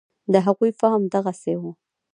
د 0.33 0.35
هغوی 0.45 0.71
فهم 0.79 1.01
دغسې 1.13 1.53
و. 1.61 1.63